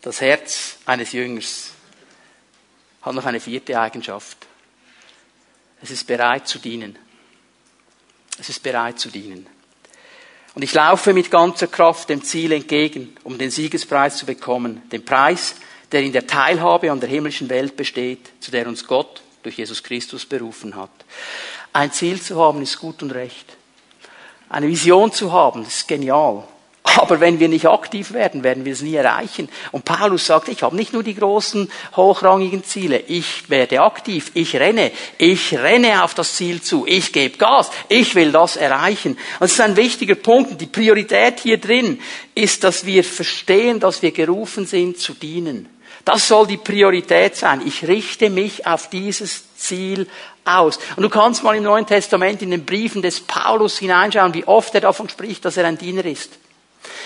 [0.00, 1.72] Das Herz eines Jüngers
[3.02, 4.46] hat noch eine vierte Eigenschaft.
[5.82, 6.98] Es ist bereit zu dienen.
[8.38, 9.46] Es ist bereit zu dienen.
[10.54, 14.82] Und ich laufe mit ganzer Kraft dem Ziel entgegen, um den Siegespreis zu bekommen.
[14.90, 15.56] Den Preis,
[15.92, 19.82] der in der Teilhabe an der himmlischen Welt besteht, zu der uns Gott durch Jesus
[19.82, 20.90] Christus berufen hat.
[21.72, 23.56] Ein Ziel zu haben ist gut und recht.
[24.48, 26.46] Eine Vision zu haben ist genial.
[26.96, 29.48] Aber wenn wir nicht aktiv werden, werden wir es nie erreichen.
[29.72, 33.02] Und Paulus sagt, ich habe nicht nur die großen, hochrangigen Ziele.
[33.08, 34.30] Ich werde aktiv.
[34.34, 34.90] Ich renne.
[35.18, 36.86] Ich renne auf das Ziel zu.
[36.86, 37.70] Ich gebe Gas.
[37.88, 39.12] Ich will das erreichen.
[39.12, 40.60] Und das ist ein wichtiger Punkt.
[40.60, 42.00] Die Priorität hier drin
[42.34, 45.68] ist, dass wir verstehen, dass wir gerufen sind zu dienen.
[46.04, 47.60] Das soll die Priorität sein.
[47.66, 50.06] Ich richte mich auf dieses Ziel
[50.44, 50.78] aus.
[50.96, 54.74] Und du kannst mal im Neuen Testament in den Briefen des Paulus hineinschauen, wie oft
[54.74, 56.38] er davon spricht, dass er ein Diener ist.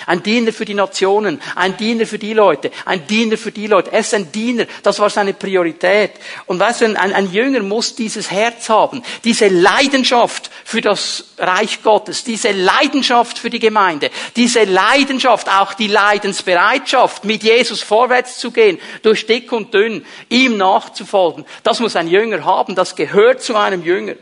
[0.07, 3.93] Ein Diener für die Nationen, ein Diener für die Leute, ein Diener für die Leute.
[3.93, 6.13] Er ist ein Diener, das war seine Priorität.
[6.47, 11.83] Und weißt du, ein, ein Jünger muss dieses Herz haben, diese Leidenschaft für das Reich
[11.83, 18.51] Gottes, diese Leidenschaft für die Gemeinde, diese Leidenschaft, auch die Leidensbereitschaft, mit Jesus vorwärts zu
[18.51, 21.45] gehen, durch dick und dünn, ihm nachzufolgen.
[21.63, 24.15] Das muss ein Jünger haben, das gehört zu einem Jünger.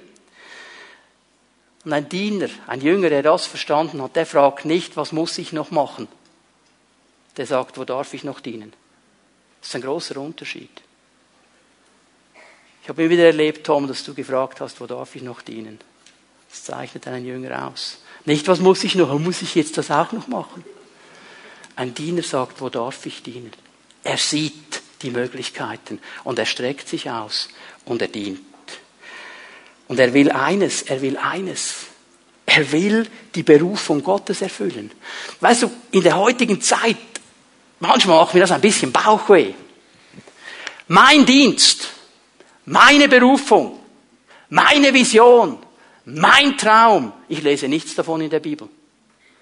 [1.84, 5.52] Und ein Diener, ein Jünger, der das verstanden hat, der fragt nicht, was muss ich
[5.52, 6.08] noch machen?
[7.36, 8.72] Der sagt, wo darf ich noch dienen?
[9.60, 10.70] Das ist ein großer Unterschied.
[12.82, 15.78] Ich habe immer wieder erlebt, Tom, dass du gefragt hast, wo darf ich noch dienen?
[16.50, 17.98] Das zeichnet einen Jünger aus.
[18.24, 19.16] Nicht, was muss ich noch?
[19.18, 20.64] Muss ich jetzt das auch noch machen?
[21.76, 23.52] Ein Diener sagt, wo darf ich dienen?
[24.02, 27.48] Er sieht die Möglichkeiten und er streckt sich aus
[27.84, 28.49] und er dient.
[29.90, 31.86] Und er will eines, er will eines.
[32.46, 34.92] Er will die Berufung Gottes erfüllen.
[35.40, 36.96] Weißt du, in der heutigen Zeit,
[37.80, 39.52] manchmal macht mir das ein bisschen Bauchweh.
[40.86, 41.88] Mein Dienst,
[42.66, 43.80] meine Berufung,
[44.50, 45.58] meine Vision,
[46.04, 48.68] mein Traum, ich lese nichts davon in der Bibel.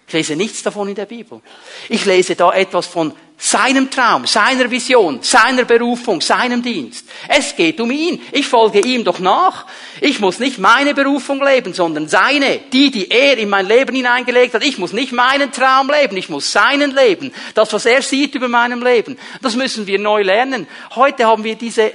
[0.09, 1.43] Ich lese nichts davon in der Bibel.
[1.91, 7.07] Ich lese da etwas von seinem Traum, seiner Vision, seiner Berufung, seinem Dienst.
[7.29, 8.21] Es geht um ihn.
[8.33, 9.67] Ich folge ihm doch nach.
[10.01, 14.55] Ich muss nicht meine Berufung leben, sondern seine, die, die er in mein Leben hineingelegt
[14.55, 14.65] hat.
[14.65, 17.31] Ich muss nicht meinen Traum leben, ich muss seinen leben.
[17.55, 19.19] Das, was er sieht über meinem Leben.
[19.43, 20.67] Das müssen wir neu lernen.
[20.95, 21.93] Heute haben wir diese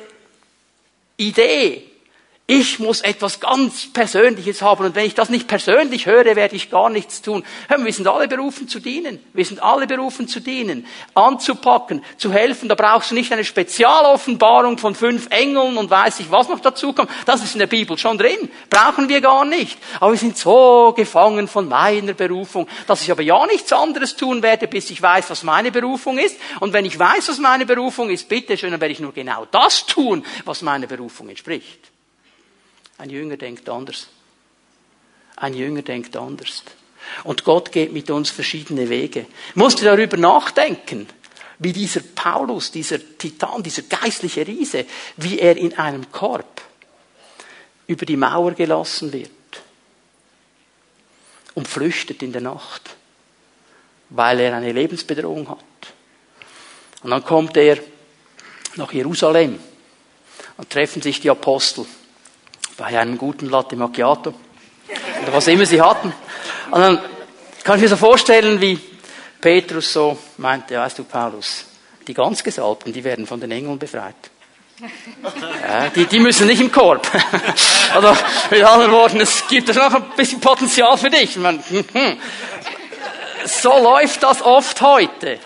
[1.17, 1.92] Idee,
[2.45, 6.69] ich muss etwas ganz Persönliches haben und wenn ich das nicht persönlich höre, werde ich
[6.69, 7.41] gar nichts tun.
[7.77, 9.23] Wir sind alle berufen zu dienen.
[9.31, 12.67] Wir sind alle berufen zu dienen, anzupacken, zu helfen.
[12.67, 16.91] Da brauchst du nicht eine Spezialoffenbarung von fünf Engeln und weiß ich, was noch dazu
[16.91, 17.09] kommt.
[17.25, 18.49] Das ist in der Bibel schon drin.
[18.69, 19.77] Brauchen wir gar nicht.
[20.01, 24.43] Aber wir sind so gefangen von meiner Berufung, dass ich aber ja nichts anderes tun
[24.43, 26.35] werde, bis ich weiß, was meine Berufung ist.
[26.59, 29.85] Und wenn ich weiß, was meine Berufung ist, bitteschön, dann werde ich nur genau das
[29.85, 31.92] tun, was meiner Berufung entspricht.
[33.03, 34.07] Ein Jünger denkt anders.
[35.35, 36.63] Ein Jünger denkt anders.
[37.25, 39.25] Und Gott geht mit uns verschiedene Wege.
[39.49, 41.09] Ich musste darüber nachdenken,
[41.59, 44.85] wie dieser Paulus, dieser Titan, dieser geistliche Riese,
[45.17, 46.61] wie er in einem Korb
[47.87, 49.31] über die Mauer gelassen wird
[51.55, 52.95] und flüchtet in der Nacht,
[54.11, 55.59] weil er eine Lebensbedrohung hat.
[57.01, 57.79] Und dann kommt er
[58.77, 59.59] nach Jerusalem
[60.55, 61.85] und treffen sich die Apostel
[62.83, 64.33] bei einem guten Latte Macchiato
[65.21, 66.11] oder was immer sie hatten.
[66.69, 66.99] Und dann
[67.63, 68.77] kann ich mir so vorstellen, wie
[69.39, 71.65] Petrus so meinte, weißt du, Paulus,
[72.05, 74.15] die ganz Gesalbten, die werden von den Engeln befreit.
[75.65, 77.07] Ja, die, die müssen nicht im Korb.
[77.93, 78.17] also
[78.49, 81.35] mit anderen Worten, es gibt noch ein bisschen Potenzial für dich.
[81.35, 81.59] Hm.
[83.45, 85.37] So läuft das oft heute.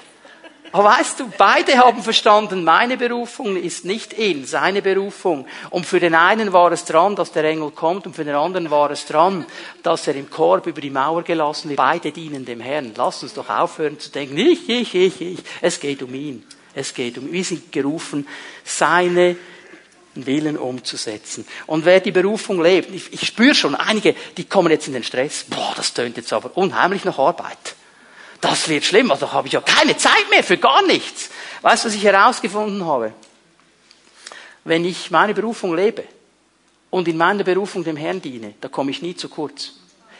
[0.71, 5.47] Aber weißt du, beide haben verstanden, meine Berufung ist nicht ihn, seine Berufung.
[5.69, 8.69] Und für den einen war es dran, dass der Engel kommt, und für den anderen
[8.69, 9.45] war es dran,
[9.83, 11.77] dass er im Korb über die Mauer gelassen wird.
[11.77, 12.91] Beide dienen dem Herrn.
[12.95, 15.39] Lass uns doch aufhören zu denken, ich, ich, ich, ich.
[15.61, 16.43] Es geht um ihn.
[16.73, 17.33] Es geht um ihn.
[17.33, 18.27] Wir sind gerufen,
[18.63, 19.37] seine
[20.15, 21.47] Willen umzusetzen.
[21.65, 25.03] Und wer die Berufung lebt, ich, ich spüre schon einige, die kommen jetzt in den
[25.03, 25.45] Stress.
[25.49, 27.76] Boah, das tönt jetzt aber unheimlich nach Arbeit
[28.41, 31.29] das wird schlimm, also habe ich ja keine Zeit mehr für gar nichts.
[31.61, 33.13] Weißt du, was ich herausgefunden habe?
[34.63, 36.03] Wenn ich meine Berufung lebe,
[36.89, 39.73] und in meiner Berufung dem Herrn diene, da komme ich nie zu kurz.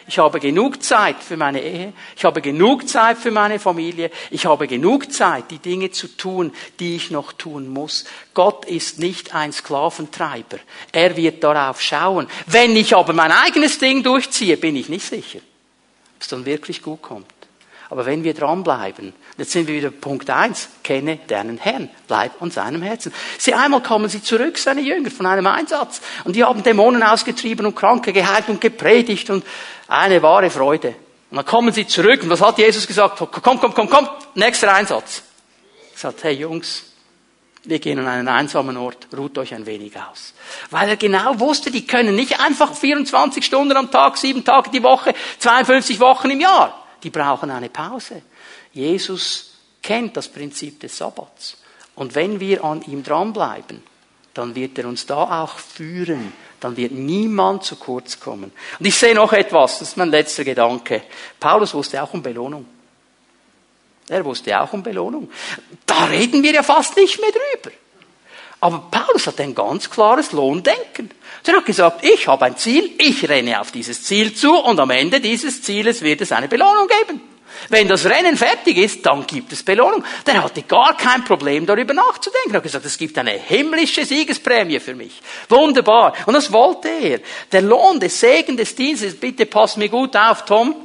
[0.09, 1.91] Ich habe genug Zeit für meine Ehe.
[2.15, 4.09] Ich habe genug Zeit für meine Familie.
[4.31, 8.05] Ich habe genug Zeit, die Dinge zu tun, die ich noch tun muss.
[8.33, 10.59] Gott ist nicht ein Sklaventreiber.
[10.93, 12.27] Er wird darauf schauen.
[12.45, 16.81] Wenn ich aber mein eigenes Ding durchziehe, bin ich nicht sicher, ob es dann wirklich
[16.81, 17.27] gut kommt.
[17.89, 22.51] Aber wenn wir dranbleiben, jetzt sind wir wieder Punkt eins: kenne deinen Herrn, bleib an
[22.51, 23.13] seinem Herzen.
[23.37, 26.01] Sie einmal kommen sie zurück, seine Jünger, von einem Einsatz.
[26.25, 29.45] Und die haben Dämonen ausgetrieben und Kranke geheilt und gepredigt und
[29.87, 30.95] eine wahre Freude.
[31.29, 33.17] Und dann kommen sie zurück und was hat Jesus gesagt?
[33.17, 35.23] Komm, komm, komm, komm, nächster Einsatz.
[35.93, 36.83] Er sagt, hey Jungs,
[37.63, 40.33] wir gehen an einen einsamen Ort, ruht euch ein wenig aus.
[40.71, 44.83] Weil er genau wusste, die können nicht einfach 24 Stunden am Tag, sieben Tage die
[44.83, 46.86] Woche, 52 Wochen im Jahr.
[47.03, 48.21] Die brauchen eine Pause.
[48.73, 51.57] Jesus kennt das Prinzip des Sabbats.
[51.95, 53.81] Und wenn wir an ihm dranbleiben,
[54.33, 56.33] dann wird er uns da auch führen.
[56.59, 58.51] Dann wird niemand zu kurz kommen.
[58.79, 61.03] Und ich sehe noch etwas, das ist mein letzter Gedanke.
[61.39, 62.65] Paulus wusste auch um Belohnung.
[64.09, 65.29] Er wusste auch um Belohnung.
[65.85, 67.75] Da reden wir ja fast nicht mehr drüber.
[68.59, 71.11] Aber Paulus hat ein ganz klares Lohndenken.
[71.45, 74.89] Er hat gesagt, ich habe ein Ziel, ich renne auf dieses Ziel zu und am
[74.89, 77.21] Ende dieses Zieles wird es eine Belohnung geben.
[77.69, 80.03] Wenn das Rennen fertig ist, dann gibt es Belohnung.
[80.25, 82.51] Der hatte gar kein Problem, darüber nachzudenken.
[82.51, 85.21] Er hat gesagt, es gibt eine himmlische Siegesprämie für mich.
[85.49, 86.13] Wunderbar.
[86.25, 87.19] Und das wollte er.
[87.51, 90.75] Der Lohn des Segen des Dienstes, bitte pass mir gut auf, Tom.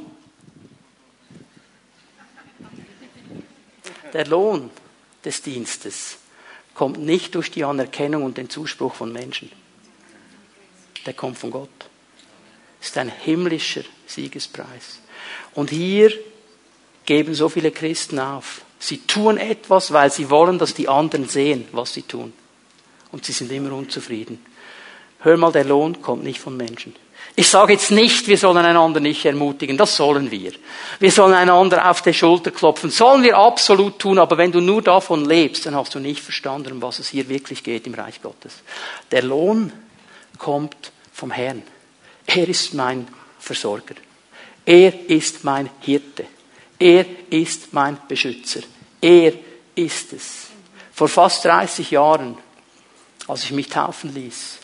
[4.13, 4.69] Der Lohn
[5.23, 6.17] des Dienstes
[6.73, 9.51] kommt nicht durch die Anerkennung und den Zuspruch von Menschen.
[11.05, 11.69] Der kommt von Gott.
[12.81, 14.99] Ist ein himmlischer Siegespreis.
[15.53, 16.11] Und hier
[17.05, 18.61] geben so viele Christen auf.
[18.79, 22.33] Sie tun etwas, weil sie wollen, dass die anderen sehen, was sie tun.
[23.11, 24.43] Und sie sind immer unzufrieden.
[25.19, 26.95] Hör mal, der Lohn kommt nicht von Menschen.
[27.35, 30.51] Ich sage jetzt nicht, wir sollen einander nicht ermutigen, das sollen wir.
[30.99, 34.83] Wir sollen einander auf die Schulter klopfen, sollen wir absolut tun, aber wenn du nur
[34.83, 38.21] davon lebst, dann hast du nicht verstanden, um was es hier wirklich geht im Reich
[38.21, 38.61] Gottes.
[39.11, 39.73] Der Lohn
[40.37, 41.63] kommt vom Herrn.
[42.27, 43.07] Er ist mein
[43.39, 43.95] Versorger.
[44.65, 46.25] Er ist mein Hirte.
[46.77, 48.61] Er ist mein Beschützer.
[49.01, 49.33] Er
[49.75, 50.47] ist es.
[50.93, 52.37] Vor fast 30 Jahren,
[53.27, 54.59] als ich mich taufen ließ,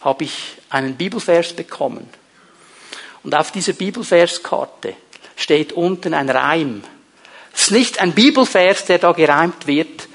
[0.00, 2.08] habe ich einen Bibelvers bekommen.
[3.22, 4.94] Und auf dieser Bibelverskarte
[5.34, 6.82] steht unten ein Reim.
[7.52, 10.08] Es ist nicht ein Bibelvers, der da gereimt wird,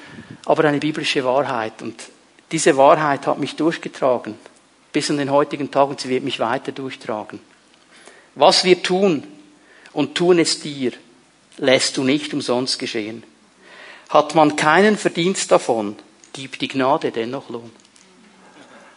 [0.46, 1.82] aber eine biblische Wahrheit.
[1.82, 2.02] Und
[2.52, 4.36] diese Wahrheit hat mich durchgetragen
[4.92, 7.40] bis an den heutigen Tag und sie wird mich weiter durchtragen.
[8.36, 9.24] Was wir tun
[9.94, 10.92] und tun es dir,
[11.58, 13.24] lässt du nicht umsonst geschehen.
[14.10, 15.96] Hat man keinen Verdienst davon,
[16.34, 17.72] gibt die Gnade dennoch Lohn.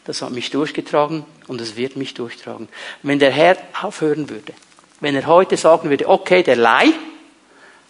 [0.04, 2.68] Das hat mich durchgetragen und es wird mich durchtragen.
[3.02, 4.52] Wenn der Herr aufhören würde,
[5.00, 6.92] wenn er heute sagen würde, okay, der Leih,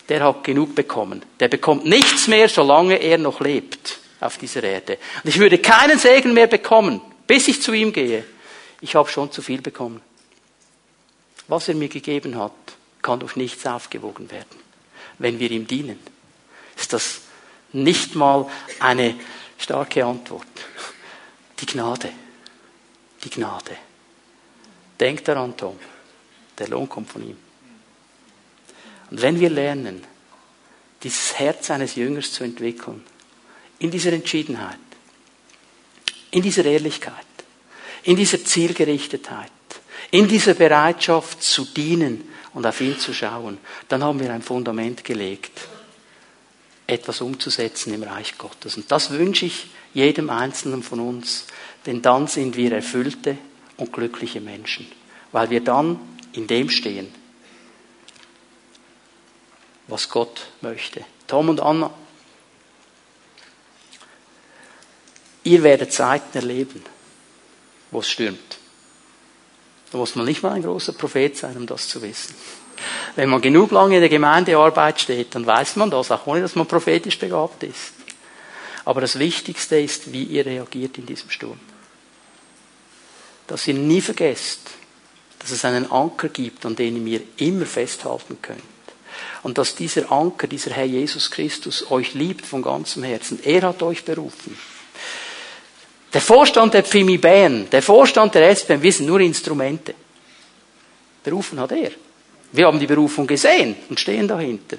[0.08, 1.24] der hat genug bekommen.
[1.40, 4.98] Der bekommt nichts mehr, solange er noch lebt auf dieser Erde.
[5.22, 8.24] Und ich würde keinen Segen mehr bekommen, bis ich zu ihm gehe.
[8.80, 10.00] Ich habe schon zu viel bekommen.
[11.48, 12.52] Was er mir gegeben hat,
[13.02, 14.58] kann durch nichts aufgewogen werden.
[15.18, 15.98] Wenn wir ihm dienen,
[16.76, 17.20] ist das
[17.72, 18.46] nicht mal
[18.80, 19.14] eine
[19.58, 20.46] starke Antwort.
[21.60, 22.10] Die Gnade.
[23.22, 23.76] Die Gnade.
[24.98, 25.78] Denk daran, Tom.
[26.58, 27.36] Der Lohn kommt von ihm.
[29.10, 30.04] Und wenn wir lernen,
[31.02, 33.04] dieses Herz eines Jüngers zu entwickeln,
[33.78, 34.78] in dieser Entschiedenheit,
[36.30, 37.26] in dieser Ehrlichkeit,
[38.04, 39.50] in dieser Zielgerichtetheit,
[40.10, 45.04] in dieser Bereitschaft zu dienen und auf ihn zu schauen, dann haben wir ein Fundament
[45.04, 45.68] gelegt,
[46.86, 48.76] etwas umzusetzen im Reich Gottes.
[48.76, 51.46] Und das wünsche ich jedem Einzelnen von uns,
[51.86, 53.38] denn dann sind wir erfüllte
[53.76, 54.86] und glückliche Menschen,
[55.32, 55.98] weil wir dann
[56.32, 57.12] in dem stehen,
[59.86, 61.04] was Gott möchte.
[61.26, 61.92] Tom und Anna,
[65.44, 66.82] ihr werdet Zeiten erleben,
[67.90, 68.58] wo es stürmt.
[69.90, 72.34] Da muss man nicht mal ein großer Prophet sein, um das zu wissen.
[73.16, 76.56] Wenn man genug lange in der Gemeindearbeit steht, dann weiß man das, auch ohne dass
[76.56, 77.92] man prophetisch begabt ist.
[78.84, 81.58] Aber das Wichtigste ist, wie ihr reagiert in diesem Sturm.
[83.46, 84.70] Dass ihr nie vergesst,
[85.38, 88.62] dass es einen Anker gibt, an dem ihr immer festhalten könnt.
[89.42, 93.38] Und dass dieser Anker, dieser Herr Jesus Christus euch liebt von ganzem Herzen.
[93.44, 94.58] Er hat euch berufen.
[96.12, 99.94] Der Vorstand der Pfimi Bern, der Vorstand der SPM, wir sind nur Instrumente.
[101.22, 101.90] Berufen hat er.
[102.54, 104.76] Wir haben die Berufung gesehen und stehen dahinter.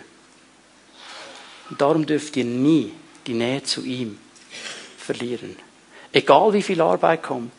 [1.69, 2.93] Und darum dürft ihr nie
[3.27, 4.17] die Nähe zu ihm
[4.97, 5.57] verlieren.
[6.13, 7.51] Egal wie viel Arbeit kommt,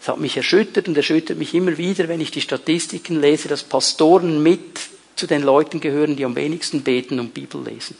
[0.00, 3.62] Es hat mich erschüttert und erschüttert mich immer wieder, wenn ich die Statistiken lese, dass
[3.62, 4.78] Pastoren mit
[5.16, 7.96] zu den Leuten gehören, die am wenigsten beten und Bibel lesen.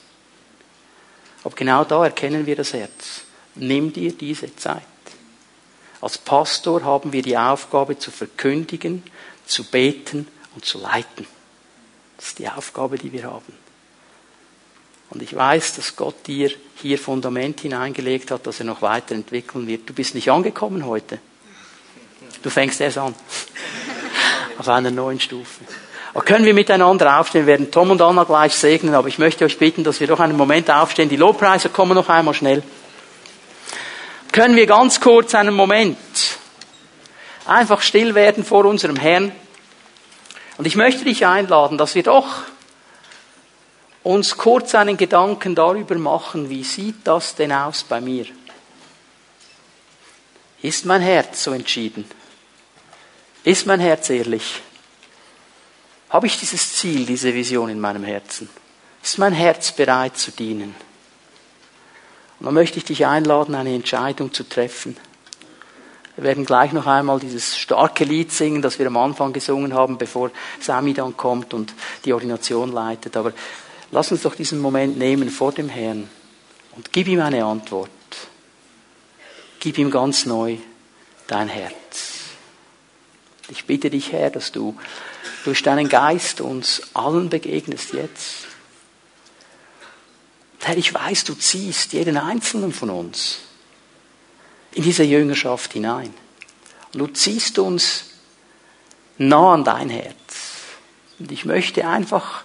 [1.45, 3.23] Aber genau da erkennen wir das Herz.
[3.55, 4.83] Nimm dir diese Zeit.
[6.03, 9.03] Als Pastor haben wir die Aufgabe zu verkündigen,
[9.47, 11.27] zu beten und zu leiten.
[12.17, 13.53] Das ist die Aufgabe, die wir haben.
[15.11, 19.89] Und ich weiß, dass Gott dir hier Fundament hineingelegt hat, dass er noch weiterentwickeln wird.
[19.89, 21.19] Du bist nicht angekommen heute.
[22.43, 23.15] Du fängst erst an.
[24.59, 25.65] Auf einer neuen Stufe.
[26.15, 27.43] Aber können wir miteinander aufstehen?
[27.43, 30.21] Wir werden Tom und Anna gleich segnen, aber ich möchte euch bitten, dass wir doch
[30.21, 31.09] einen Moment aufstehen.
[31.09, 32.63] Die Lobpreiser kommen noch einmal schnell.
[34.31, 35.97] Können wir ganz kurz einen Moment
[37.47, 39.33] einfach still werden vor unserem Herrn?
[40.57, 42.45] Und ich möchte dich einladen, dass wir doch
[44.03, 48.27] uns kurz einen Gedanken darüber machen, wie sieht das denn aus bei mir?
[50.63, 52.05] Ist mein Herz so entschieden?
[53.43, 54.63] Ist mein Herz ehrlich?
[56.11, 58.49] Habe ich dieses Ziel, diese Vision in meinem Herzen?
[59.03, 60.75] Ist mein Herz bereit zu dienen?
[62.39, 64.97] Und dann möchte ich dich einladen, eine Entscheidung zu treffen.
[66.17, 69.99] Wir werden gleich noch einmal dieses starke Lied singen, das wir am Anfang gesungen haben,
[69.99, 73.17] bevor Sami dann kommt und die Ordination leitet.
[73.17, 73.33] Aber
[73.91, 76.09] lass uns doch diesen Moment nehmen vor dem Herrn
[76.77, 77.91] und gib ihm eine Antwort.
[79.59, 80.59] Gib ihm ganz neu
[81.27, 82.21] dein Herz.
[83.49, 84.77] Ich bitte dich, Herr, dass du
[85.45, 88.47] durch deinen Geist uns allen begegnest jetzt.
[90.61, 93.41] Herr, ich weiß, du ziehst jeden einzelnen von uns
[94.75, 96.13] in diese Jüngerschaft hinein.
[96.93, 98.07] Und du ziehst uns
[99.19, 100.15] nah an dein Herz.
[101.19, 102.45] Und ich möchte einfach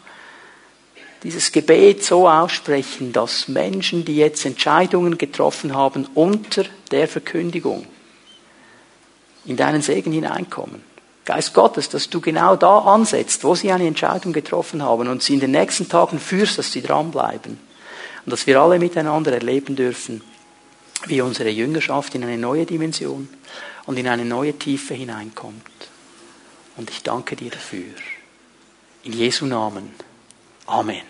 [1.24, 7.86] dieses Gebet so aussprechen, dass Menschen, die jetzt Entscheidungen getroffen haben unter der Verkündigung,
[9.46, 10.84] in deinen Segen hineinkommen.
[11.26, 15.36] Geist Gottes, dass du genau da ansetzt, wo sie eine Entscheidung getroffen haben und sie
[15.36, 17.60] in den nächsten Tagen führst, dass sie dranbleiben.
[18.26, 20.22] Und dass wir alle miteinander erleben dürfen,
[21.06, 23.30] wie unsere Jüngerschaft in eine neue Dimension
[23.86, 25.64] und in eine neue Tiefe hineinkommt.
[26.78, 27.94] Und ich danke dir dafür.
[29.04, 29.92] In Jesu Namen.
[30.66, 31.10] Amen.